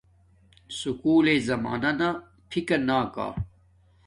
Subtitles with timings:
[0.77, 2.09] سکُول لݵ زمانانا
[2.51, 3.27] فکر نا کا